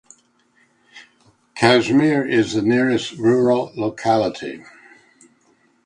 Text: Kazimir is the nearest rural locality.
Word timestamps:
Kazimir 1.55 2.27
is 2.27 2.55
the 2.55 2.63
nearest 2.63 3.11
rural 3.17 3.71
locality. 3.75 4.63